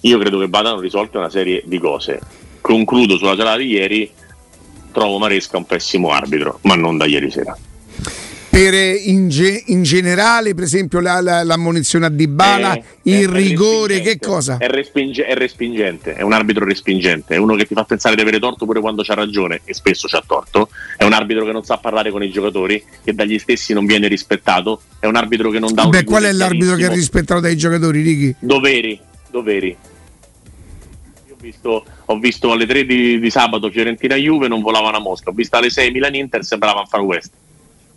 [0.00, 2.20] io credo che vadano risolte una serie di cose.
[2.60, 4.10] Concludo sulla serata di ieri,
[4.92, 7.56] trovo Maresca un pessimo arbitro, ma non da ieri sera
[8.56, 13.30] per in, ge- in, generale, per esempio, la, la, l'ammonizione a Dybala, è, il è,
[13.30, 14.56] rigore, che cosa?
[14.56, 18.22] È, respinge- è, respingente, è un arbitro respingente, è uno che ti fa pensare di
[18.22, 20.70] avere torto pure quando c'ha ragione, e spesso c'ha torto.
[20.96, 24.08] È un arbitro che non sa parlare con i giocatori, che dagli stessi non viene
[24.08, 24.80] rispettato.
[24.98, 27.58] È un arbitro che non dà Beh, un qual è l'arbitro che è rispettato dai
[27.58, 28.36] giocatori, Ricky?
[28.38, 28.98] Doveri,
[29.30, 29.76] doveri.
[31.26, 34.98] Io ho visto, ho visto alle 3 di, di sabato Fiorentina Juve, non volava una
[35.00, 35.28] mosca.
[35.28, 37.32] Ho visto alle 6 Milan Inter, sembrava far west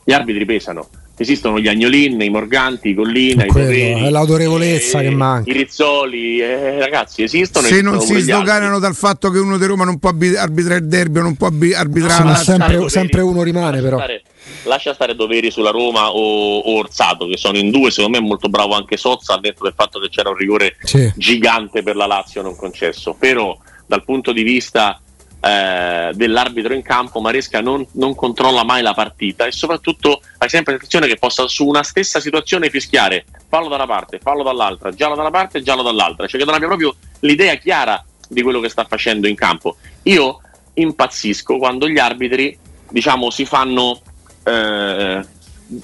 [0.04, 0.88] gli arbitri pesano.
[1.22, 5.52] Esistono gli Agnolin, i Morganti, i Collina, Quello, i è l'autorevolezza eh, che manca.
[5.52, 7.68] I Rizzoli, eh, ragazzi, esistono.
[7.68, 11.20] Se non si sdoganano dal fatto che uno di Roma non può arbitrare il derby,
[11.20, 12.24] non può arbitrare.
[12.24, 13.98] No, sempre, sempre, uno rimane, però.
[13.98, 14.24] Stare,
[14.64, 17.92] lascia stare doveri sulla Roma o, o, Orsato, che sono in due.
[17.92, 20.78] Secondo me è molto bravo anche Sozza, al detto del fatto che c'era un rigore
[20.84, 21.12] sì.
[21.18, 23.14] gigante per la Lazio non concesso.
[23.20, 25.02] Però dal punto di vista
[25.42, 30.74] eh, dell'arbitro in campo, Maresca non, non, controlla mai la partita e soprattutto hai sempre
[30.74, 35.16] l'impressione che possa su una stessa situazione fischiare fallo da una parte, fallo dall'altra, giallo
[35.16, 38.60] da una parte e giallo dall'altra, cioè che non abbia proprio l'idea chiara di quello
[38.60, 39.78] che sta facendo in campo.
[40.04, 40.42] Io
[40.74, 42.58] impazzisco quando gli arbitri,
[42.90, 44.02] diciamo, si fanno,
[44.44, 45.26] eh,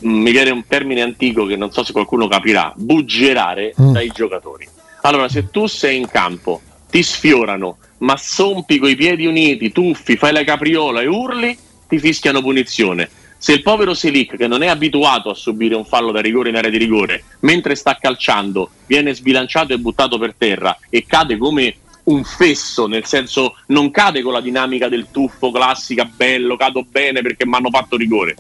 [0.02, 3.92] mi viene un termine antico che non so se qualcuno capirà, buggerare mm.
[3.92, 4.68] dai giocatori.
[5.02, 10.34] Allora, se tu sei in campo, ti sfiorano, ma sompi coi piedi uniti, tuffi, fai
[10.34, 13.10] la capriola e urli, ti fischiano punizione.
[13.38, 16.56] Se il povero Selic, che non è abituato a subire un fallo da rigore in
[16.56, 21.76] area di rigore, mentre sta calciando, viene sbilanciato e buttato per terra e cade come
[22.06, 27.22] un fesso, nel senso non cade con la dinamica del tuffo classica, bello, cado bene
[27.22, 28.36] perché mi hanno fatto rigore,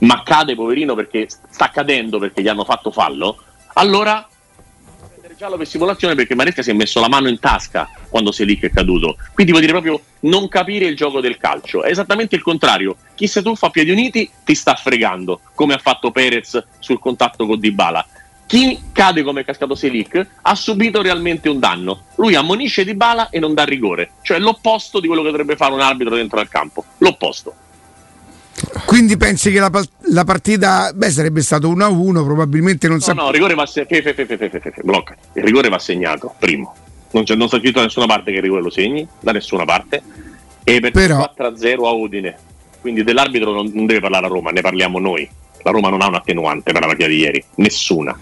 [0.00, 3.38] ma cade poverino perché sta cadendo perché gli hanno fatto fallo,
[3.74, 4.26] allora
[5.40, 8.70] giallo per simulazione perché Maresca si è messo la mano in tasca quando Selic è
[8.70, 9.16] caduto.
[9.32, 11.82] Quindi vuol dire proprio non capire il gioco del calcio.
[11.82, 12.96] È esattamente il contrario.
[13.14, 17.46] Chi se tu fa piedi uniti ti sta fregando, come ha fatto Perez sul contatto
[17.46, 18.06] con Dybala.
[18.46, 22.02] Chi cade come è cascato Selic ha subito realmente un danno.
[22.16, 25.80] Lui ammonisce Dybala e non dà rigore, cioè l'opposto di quello che dovrebbe fare un
[25.80, 26.84] arbitro dentro al campo.
[26.98, 27.54] L'opposto.
[28.84, 29.70] Quindi pensi che la,
[30.12, 33.12] la partita beh, sarebbe stato 1-1, probabilmente non no, sa...
[33.12, 33.86] No, il rigore va se...
[33.86, 35.16] fe, fe, fe, blocca.
[35.34, 36.74] Il rigore va segnato, primo.
[37.12, 39.64] Non, c'è, non sta scritto da nessuna parte che il rigore lo segni, da nessuna
[39.64, 40.02] parte.
[40.64, 41.32] E per Però...
[41.36, 42.38] 4-0 a Udine.
[42.80, 45.28] Quindi dell'arbitro non, non deve parlare a Roma, ne parliamo noi.
[45.62, 48.18] La Roma non ha un attenuante per la partita di ieri, nessuna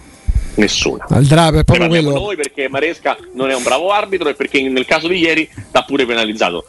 [0.58, 1.06] nessuna.
[1.08, 2.10] Al drape è proprio quello.
[2.10, 5.82] noi perché Maresca non è un bravo arbitro e perché nel caso di ieri sta
[5.82, 6.66] pure penalizzato.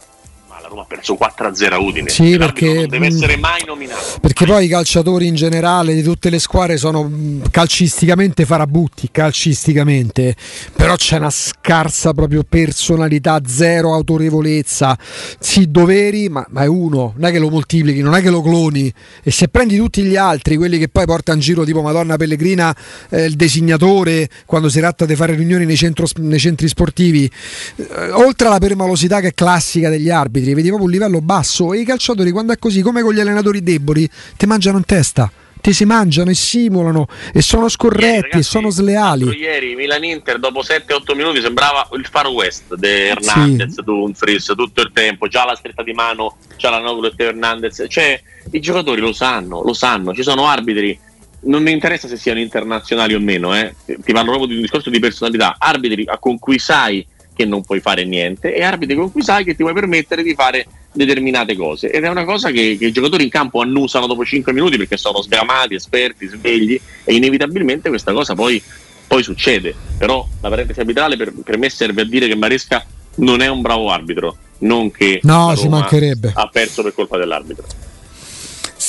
[0.70, 2.10] Roma ha perso 4-0 a Udine.
[2.10, 4.20] Sì, perché non deve essere mai nominato.
[4.22, 7.12] Perché poi i calciatori in generale di tutte le squadre sono
[7.50, 10.36] calcisticamente farabutti, calcisticamente,
[10.76, 14.98] però c'è una scarsa proprio personalità, zero autorevolezza.
[15.40, 18.42] Sì, doveri, ma, ma è uno, non è che lo moltiplichi, non è che lo
[18.42, 18.94] cloni.
[19.24, 22.76] E se prendi tutti gli altri, quelli che poi porta in giro tipo Madonna Pellegrina,
[23.10, 27.30] eh, il designatore, quando si tratta di fare riunioni nei, centro, nei centri sportivi,
[27.76, 31.80] eh, oltre alla permalosità che è classica degli arbitri, vedi proprio un livello basso e
[31.80, 35.74] i calciatori quando è così come con gli allenatori deboli ti mangiano in testa ti
[35.74, 39.26] si mangiano e simulano e sono scorretti ieri, ragazzi, e sono sleali.
[39.26, 43.82] Ieri Milan-Inter dopo 7-8 minuti sembrava il Far West di Hernandez, sì.
[43.84, 48.22] Dumfries, tutto il tempo, già la stretta di mano, già la Noglu e Hernandez, cioè
[48.52, 50.98] i giocatori lo sanno, lo sanno, ci sono arbitri
[51.42, 53.74] non mi interessa se siano internazionali o meno, eh.
[53.86, 57.06] ti parlo proprio di un discorso di personalità, arbitri con cui sai
[57.40, 58.54] che non puoi fare niente.
[58.54, 61.90] E arbitri con cui sai che ti puoi permettere di fare determinate cose.
[61.90, 64.98] Ed è una cosa che, che i giocatori in campo annusano dopo 5 minuti perché
[64.98, 68.62] sono sgamati, esperti, svegli e inevitabilmente questa cosa poi,
[69.08, 69.74] poi succede.
[69.98, 73.62] Però la parentesi arbitrale per, per, me serve a dire che Maresca non è un
[73.62, 76.34] bravo arbitro non che no, ci mancherebbe.
[76.36, 77.66] ha perso per colpa dell'arbitro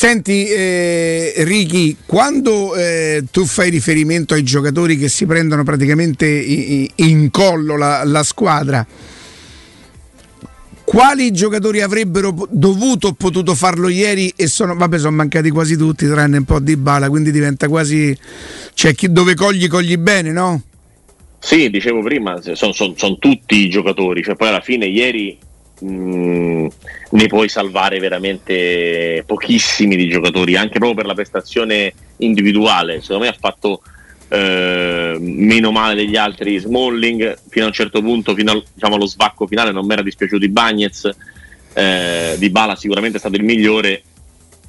[0.00, 7.30] Senti eh, Ricky, quando eh, tu fai riferimento ai giocatori che si prendono praticamente in,
[7.30, 8.86] collo la, la squadra,
[10.84, 16.06] quali giocatori avrebbero dovuto o potuto farlo ieri e sono, vabbè, sono mancati quasi tutti,
[16.06, 18.16] tranne un po' di bala, quindi diventa quasi,
[18.72, 20.62] cioè chi, dove cogli, cogli bene, no?
[21.38, 25.36] Sì, dicevo prima, sono son, son tutti i giocatori, cioè poi alla fine ieri
[25.80, 26.66] mh, mm,
[27.10, 33.28] ne puoi salvare veramente pochissimi di giocatori, anche proprio per la prestazione individuale, secondo me
[33.28, 33.82] ha fatto
[34.32, 39.06] eh, meno male degli altri Smalling fino a un certo punto fino al, diciamo, allo
[39.06, 41.10] sbacco finale non mi era dispiaciuto di Bagnez
[41.72, 44.00] eh, Di Bala sicuramente è stato il migliore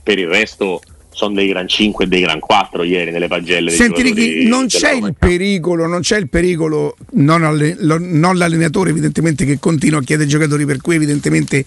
[0.01, 0.81] per il resto
[1.13, 3.69] sono dei gran 5 e dei gran 4 ieri nelle pagelle.
[3.69, 8.89] Senti Ricky, non c'è il pericolo, non c'è il pericolo, non, alle, lo, non, l'allenatore
[8.89, 11.63] evidentemente che continua a chiedere ai giocatori, per cui evidentemente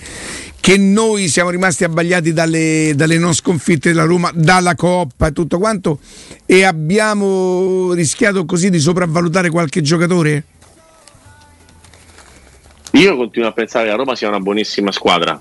[0.59, 5.59] che noi siamo rimasti abbagliati dalle, dalle non sconfitte della Roma, dalla Coppa e tutto
[5.59, 5.99] quanto
[6.47, 10.45] e abbiamo rischiato così di sopravvalutare qualche giocatore?
[12.93, 15.41] Io continuo a pensare che la Roma sia una buonissima squadra,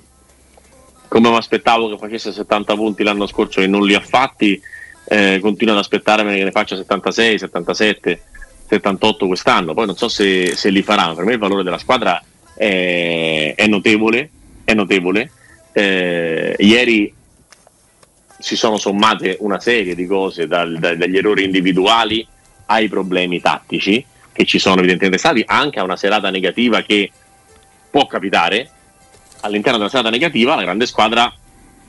[1.13, 4.59] come mi aspettavo che facesse 70 punti l'anno scorso e non li ha fatti,
[5.05, 8.21] eh, continuo ad aspettarmi che ne faccia 76, 77,
[8.67, 9.75] 78 quest'anno.
[9.75, 12.19] Poi non so se, se li farà, per me il valore della squadra
[12.55, 14.27] è, è notevole.
[14.63, 15.29] È notevole.
[15.71, 17.13] Eh, ieri
[18.39, 22.25] si sono sommate una serie di cose dal, da, dagli errori individuali
[22.65, 27.11] ai problemi tattici che ci sono evidentemente stati, anche a una serata negativa che
[27.91, 28.67] può capitare,
[29.43, 31.31] all'interno della serata negativa la grande squadra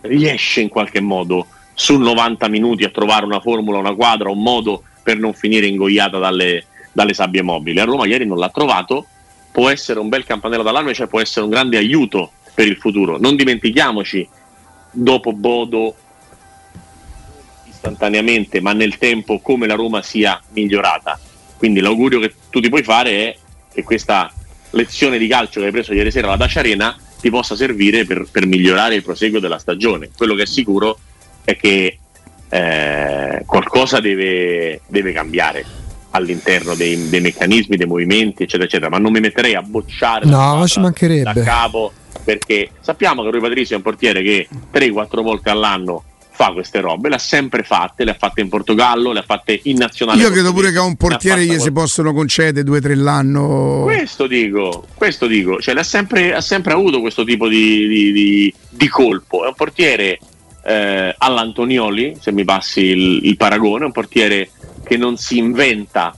[0.02, 4.82] riesce in qualche modo su 90 minuti a trovare una formula, una quadra, un modo
[5.02, 7.80] per non finire ingoiata dalle, dalle sabbie mobili.
[7.80, 9.06] A Roma ieri non l'ha trovato,
[9.50, 13.18] può essere un bel campanello d'allarme, cioè può essere un grande aiuto per il futuro.
[13.18, 14.28] Non dimentichiamoci,
[14.90, 15.94] dopo Bodo,
[17.68, 21.18] istantaneamente, ma nel tempo, come la Roma sia migliorata.
[21.56, 23.36] Quindi l'augurio che tu ti puoi fare è
[23.72, 24.32] che questa
[24.70, 28.26] lezione di calcio che hai preso ieri sera alla Dacia Arena ti possa servire per,
[28.30, 30.10] per migliorare il proseguo della stagione.
[30.14, 30.98] Quello che è sicuro
[31.42, 31.98] è che
[32.50, 35.64] eh, qualcosa deve, deve, cambiare
[36.10, 38.90] all'interno dei, dei, meccanismi, dei movimenti, eccetera, eccetera.
[38.90, 41.32] Ma non mi metterei a bocciare no, ci mancherebbe.
[41.32, 46.52] da capo perché sappiamo che Rui Patrizio è un portiere che 3-4 volte all'anno fa
[46.52, 49.76] queste robe, le ha sempre fatte, le ha fatte in Portogallo, le ha fatte in
[49.76, 50.20] nazionale.
[50.20, 53.82] Io credo pure che a un portiere gli si possono concedere due o tre l'anno.
[53.84, 58.54] Questo dico, questo dico, cioè ha sempre, ha sempre avuto questo tipo di, di, di,
[58.68, 59.44] di colpo.
[59.44, 60.18] È un portiere
[60.64, 64.50] eh, all'Antonioli, se mi passi il, il paragone, un portiere
[64.82, 66.14] che non si inventa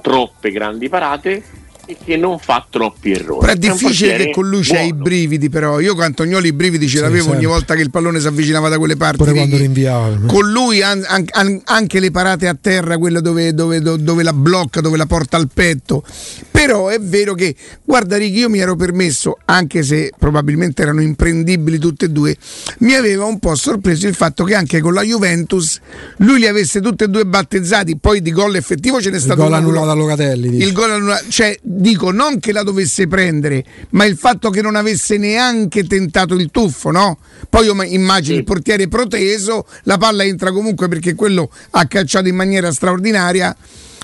[0.00, 1.42] troppe grandi parate
[1.86, 3.40] e che non fa troppi errori.
[3.40, 6.52] Però è difficile è che con lui c'è i brividi, però io con Antonioli i
[6.52, 7.38] brividi ce sì, l'avevo sempre.
[7.38, 9.18] ogni volta che il pallone si avvicinava da quelle parti.
[9.18, 10.20] Pure quando rinviava.
[10.26, 14.80] Con lui an- an- anche le parate a terra, quelle dove, dove, dove, la blocca,
[14.80, 16.04] dove la porta al petto.
[16.50, 21.78] Però è vero che, guarda Ricky, io mi ero permesso, anche se probabilmente erano imprendibili
[21.78, 22.36] tutte e due,
[22.78, 25.80] mi aveva un po' sorpreso il fatto che anche con la Juventus
[26.18, 29.42] lui li avesse tutti e due battezzati, poi di gol effettivo ce n'è il stato
[29.42, 30.50] gol annullato da Locatelli.
[30.50, 30.66] Dice.
[30.66, 34.76] Il gol annullato, cioè dico non che la dovesse prendere, ma il fatto che non
[34.76, 37.18] avesse neanche tentato il tuffo, no?
[37.48, 38.40] Poi io immagino sì.
[38.40, 43.54] il portiere proteso, la palla entra comunque perché quello ha calciato in maniera straordinaria.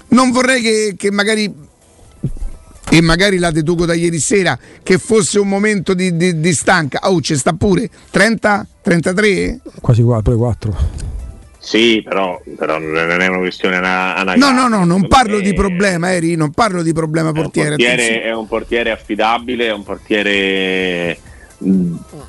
[0.09, 1.66] Non vorrei che, che magari
[2.90, 7.00] e magari la deduco da ieri sera che fosse un momento di, di, di stanca.
[7.02, 9.61] Oh, ci sta pure 30, 33?
[9.81, 11.17] Quasi 4, 4.
[11.68, 14.50] Sì, però, però, non è una questione anagrafica.
[14.50, 17.74] No, no, no, non parlo di problema, Eri, non parlo di problema portiere.
[17.74, 21.18] È un portiere, è un portiere affidabile, è un portiere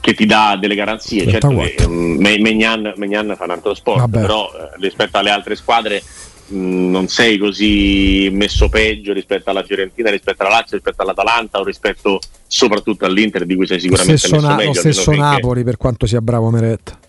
[0.01, 1.25] che ti dà delle garanzie.
[1.25, 4.19] Certo che Megnan, Megnan fa un altro sport, Vabbè.
[4.19, 6.03] però eh, rispetto alle altre squadre
[6.47, 11.63] mh, non sei così messo peggio rispetto alla Fiorentina, rispetto alla Lazio, rispetto all'Atalanta o
[11.63, 14.73] rispetto soprattutto all'Inter di cui sei sicuramente stesso messo na- meglio.
[14.73, 17.07] Lo stesso Napoli per quanto sia bravo Meretta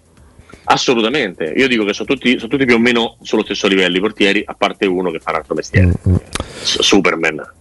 [0.72, 4.00] Assolutamente, io dico che sono tutti, sono tutti più o meno sullo stesso livello i
[4.00, 6.18] portieri, a parte uno che fa un altro mestiere, mm-hmm.
[6.62, 7.52] Superman.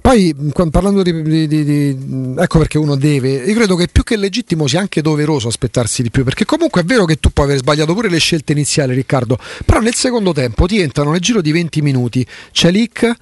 [0.00, 0.32] Poi
[0.70, 4.68] parlando di, di, di, di, ecco perché uno deve, io credo che più che legittimo
[4.68, 7.94] sia anche doveroso aspettarsi di più, perché comunque è vero che tu puoi aver sbagliato
[7.94, 11.82] pure le scelte iniziali, Riccardo, però nel secondo tempo ti entrano nel giro di 20
[11.82, 13.12] minuti Celic,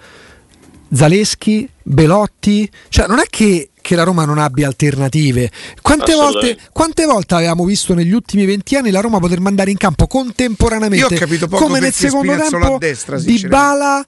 [0.93, 5.51] Zaleschi, Belotti, cioè non è che che la Roma non abbia alternative.
[5.83, 9.77] Quante volte, quante volte, avevamo visto negli ultimi 20 anni la Roma poter mandare in
[9.77, 11.20] campo contemporaneamente
[11.51, 14.03] come nel secondo tempo destra, di Bala,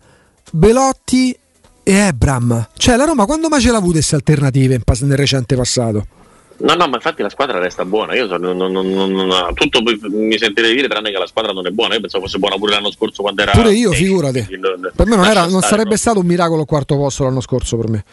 [0.51, 1.37] Belotti
[1.83, 2.69] e Ebram.
[2.75, 6.07] Cioè la Roma quando mai ce l'ha avuto queste alternative nel recente passato?
[6.59, 8.15] No, no, ma infatti la squadra resta buona.
[8.15, 11.71] Io sono, non, non, non, tutto mi sentirei dire tranne che la squadra non è
[11.71, 11.97] buona.
[11.97, 13.51] Io pensavo fosse buona pure l'anno scorso quando era.
[13.51, 14.47] Pure io, figurati.
[14.97, 17.91] Per me non, era, non sarebbe stato un miracolo il quarto posto l'anno scorso per
[17.91, 18.05] me.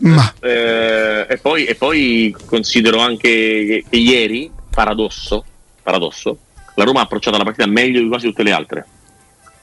[0.00, 0.32] Ma.
[0.40, 5.44] Eh, e, poi, e, poi, considero anche che, che, ieri, paradosso,
[5.82, 6.38] paradosso,
[6.74, 8.86] la Roma ha approcciato la partita meglio di quasi tutte le altre.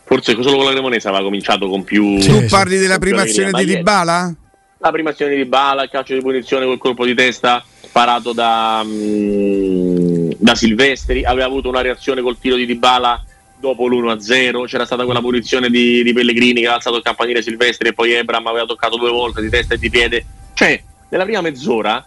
[0.03, 2.17] Forse solo con la Cremonese aveva cominciato con più.
[2.19, 4.33] Tu parli della primazione di Dybala?
[4.77, 10.33] La primazione di Dybala, il calcio di punizione col colpo di testa parato da, um,
[10.37, 13.25] da Silvestri, aveva avuto una reazione col tiro di Dybala
[13.59, 17.89] dopo l'1-0 c'era stata quella punizione di, di, Pellegrini che aveva alzato il campanile Silvestri
[17.89, 20.25] e poi Ebram aveva toccato due volte di testa e di piede.
[20.53, 22.03] Cioè nella prima mezz'ora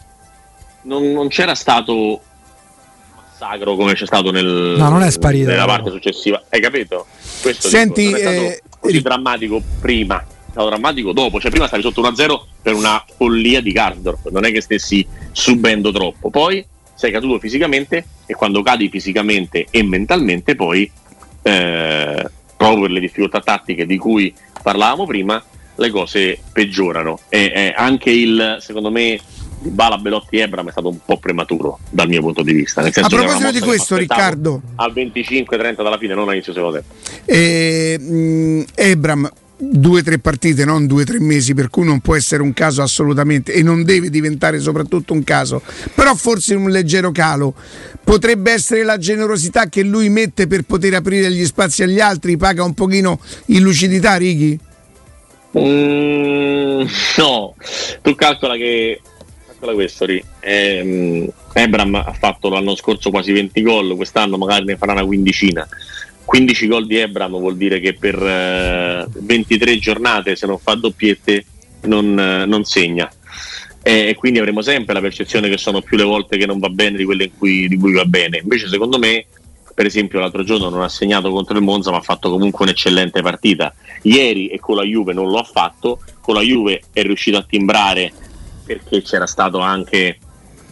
[0.83, 2.23] non, non c'era stato
[3.41, 6.43] massacro come c'è stato nel, no, non è sparito, nella parte successiva.
[6.49, 7.07] Hai capito?
[7.41, 10.21] Questo Senti, dico, non è stato eh, così ri- drammatico prima.
[10.21, 11.41] È stato drammatico dopo.
[11.41, 15.91] Cioè prima stavi sotto 1-0 per una follia di Gardorf non è che stessi subendo
[15.91, 16.29] troppo.
[16.31, 20.91] Poi sei caduto fisicamente e quando cadi fisicamente e mentalmente poi
[21.43, 25.43] eh, proprio per le difficoltà tattiche di cui parlavamo prima,
[25.77, 27.21] le cose peggiorano.
[27.29, 29.19] E eh, anche il, secondo me,
[29.61, 32.81] di Bala Belotti Ebram è stato un po' prematuro dal mio punto di vista.
[32.83, 36.95] a proposito di questo, Riccardo, al 25-30 dalla fine, non all'inizio secondo tempo.
[37.25, 39.31] Eh, mh, Ebram
[39.63, 42.55] due o tre partite, non due o tre mesi, per cui non può essere un
[42.55, 45.63] caso assolutamente e non deve diventare soprattutto un caso,
[45.95, 47.55] però forse un leggero calo.
[48.03, 52.65] Potrebbe essere la generosità che lui mette per poter aprire gli spazi agli altri, paga
[52.65, 54.59] un pochino in lucidità, Righi?
[55.59, 56.85] Mm,
[57.19, 57.55] no,
[58.03, 59.01] tu calcola che
[59.47, 60.25] calcola questo, Ri.
[60.41, 65.67] Eh, Ebram ha fatto l'anno scorso quasi 20 gol, quest'anno magari ne farà una quindicina
[66.31, 71.45] 15 gol di Ebram vuol dire che per eh, 23 giornate, se non fa doppiette,
[71.83, 73.11] non, eh, non segna.
[73.83, 76.97] E, quindi avremo sempre la percezione che sono più le volte che non va bene
[76.97, 78.41] di quelle in cui, di cui va bene.
[78.43, 79.27] Invece, secondo me,
[79.75, 83.23] per esempio, l'altro giorno non ha segnato contro il Monza, ma ha fatto comunque un'eccellente
[83.23, 83.75] partita.
[84.03, 87.45] Ieri e con la Juve non lo ha fatto, con la Juve è riuscito a
[87.49, 88.13] timbrare
[88.65, 90.19] perché c'era stato anche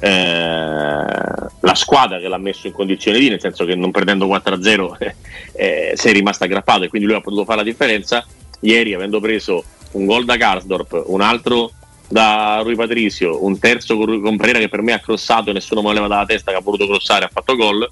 [0.01, 4.97] eh, la squadra che l'ha messo in condizione di, nel senso che non perdendo 4-0
[4.99, 5.15] eh,
[5.55, 8.25] eh, sei rimasto aggrappato e quindi lui ha potuto fare la differenza.
[8.61, 11.73] Ieri avendo preso un gol da Karsdorp, un altro
[12.09, 15.93] da Rui Patricio, un terzo con Pereira che per me ha crossato e nessuno me
[15.93, 17.89] leva dalla testa che ha voluto crossare, ha fatto gol.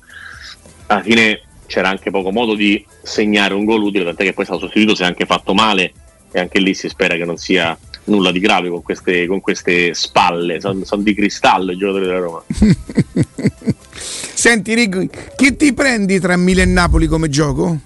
[0.86, 4.46] Alla fine c'era anche poco modo di segnare un gol utile, tant'è che poi è
[4.46, 5.92] stato sostituito, si è anche fatto male
[6.32, 9.92] e anche lì si spera che non sia nulla di grave con queste, con queste
[9.94, 12.42] spalle, sono son di cristallo i giocatori della Roma.
[13.98, 17.78] Senti Rick, chi ti prendi tra Milan e Napoli come gioco?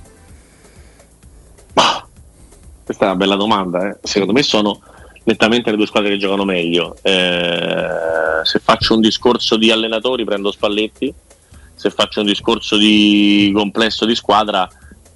[1.73, 2.07] Bah,
[2.85, 3.99] questa è una bella domanda, eh.
[4.03, 4.81] secondo me sono
[5.25, 6.97] nettamente le due squadre che giocano meglio.
[7.03, 7.87] Eh,
[8.43, 11.13] se faccio un discorso di allenatori prendo Spalletti,
[11.75, 14.69] se faccio un discorso di complesso di squadra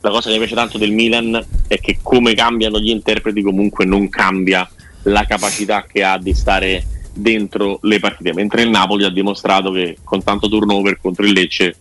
[0.05, 3.87] la cosa che mi piace tanto del Milan è che come cambiano gli interpreti comunque
[3.87, 4.69] non cambia
[5.05, 9.97] la capacità che ha di stare dentro le partite, mentre il Napoli ha dimostrato che
[10.05, 11.77] con tanto turnover contro il Lecce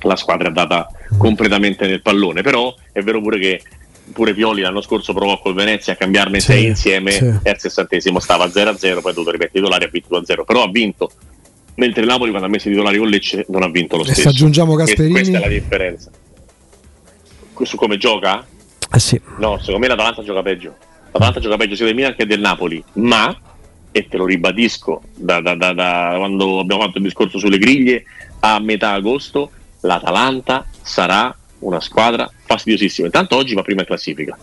[0.00, 3.62] la squadra è andata completamente nel pallone, però è vero pure che
[4.12, 7.24] pure Pioli l'anno scorso provò col Venezia a cambiarne sì, sei insieme sì.
[7.42, 10.70] e al sessantesimo stava 0-0, poi ha dovuto ripetere titolare ha vinto 2-0, però ha
[10.70, 11.10] vinto
[11.74, 14.20] mentre il Napoli quando ha messo i titolari con Lecce non ha vinto lo stesso.
[14.20, 16.10] E se aggiungiamo Gasperini questa è la differenza.
[17.62, 18.44] Su come gioca?
[18.92, 19.20] Eh sì.
[19.38, 20.74] No, secondo me l'Atalanta gioca peggio
[21.12, 23.36] l'Atalanta gioca peggio sia del Milan che del Napoli, ma,
[23.92, 28.04] e te lo ribadisco da, da, da, da quando abbiamo fatto il discorso sulle griglie,
[28.40, 33.06] a metà agosto l'Atalanta sarà una squadra fastidiosissima.
[33.06, 34.36] Intanto oggi va prima in classifica,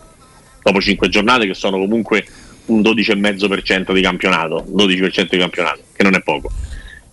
[0.61, 2.25] dopo 5 giornate che sono comunque
[2.65, 6.49] un 12,5% di campionato, 12% di campionato, che non è poco.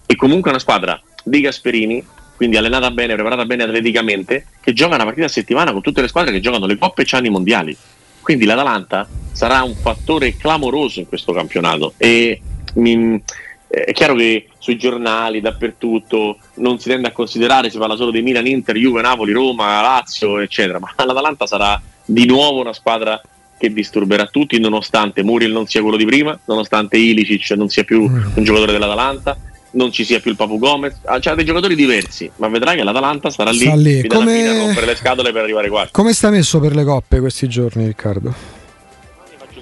[0.07, 2.05] E comunque una squadra di Gasperini,
[2.37, 6.09] quindi allenata bene, preparata bene atleticamente, che gioca una partita a settimana con tutte le
[6.09, 7.76] squadre che giocano le coppe e hanno i mondiali.
[8.20, 12.41] Quindi l'Atalanta sarà un fattore clamoroso in questo campionato e
[12.74, 13.22] mi,
[13.69, 18.23] è chiaro che sui giornali, dappertutto, non si tende a considerare, si parla solo di
[18.23, 23.21] Milan, Inter, Juve, Napoli, Roma, Lazio, eccetera, ma l'Atalanta sarà di nuovo una squadra
[23.59, 28.03] che disturberà tutti, nonostante Muriel non sia quello di prima, nonostante Ilicic non sia più
[28.03, 29.37] un giocatore dell'Atalanta,
[29.73, 32.85] non ci sia più il Papu Gomez, ah, c'ha dei giocatori diversi, ma vedrai che
[32.85, 34.07] l'Atalanta sarà lì, lì.
[34.07, 34.47] Come...
[34.47, 35.89] a rompere le scatole per arrivare qua.
[35.91, 38.56] Come sta messo per le coppe questi giorni, Riccardo?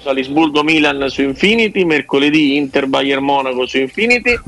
[0.05, 4.39] Faccio Salisburgo Milan su Infinity, mercoledì Inter Bayern Monaco su Infinity.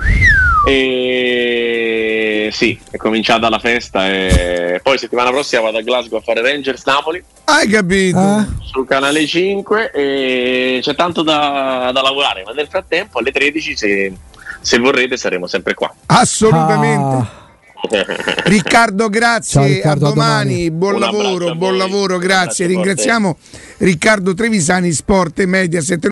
[0.67, 6.41] E sì, è cominciata la festa e poi settimana prossima vado a Glasgow a fare
[6.41, 7.23] Rangers Napoli.
[7.45, 8.19] Hai capito?
[8.19, 8.45] Eh?
[8.63, 14.13] Sul canale 5 e c'è tanto da, da lavorare, ma nel frattempo alle 13 se
[14.59, 15.93] se vorrete saremo sempre qua.
[16.07, 17.15] Assolutamente.
[17.15, 17.46] Ah.
[18.45, 19.61] Riccardo, grazie.
[19.61, 20.29] Ciao, Riccardo, a, domani.
[20.29, 20.71] a domani.
[20.71, 22.65] Buon Un lavoro, buon lavoro, grazie.
[22.67, 23.37] Ringraziamo
[23.77, 25.81] Riccardo Trevisani, Sport e Media.